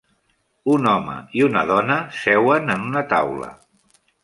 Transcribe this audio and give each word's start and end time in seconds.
Un 0.75 0.89
home 0.91 1.17
i 1.41 1.43
una 1.49 1.63
dona 1.73 1.99
seuen 2.23 2.75
en 2.77 2.89
una 2.91 3.07
taula. 3.15 3.53